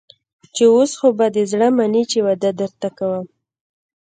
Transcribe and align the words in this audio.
چې 0.55 0.63
اوس 0.75 0.91
خو 0.99 1.07
به 1.17 1.25
دې 1.35 1.43
زړه 1.51 1.67
مني 1.77 2.03
چې 2.11 2.17
واده 2.25 2.51
درته 2.59 2.87
کوم. 2.97 3.25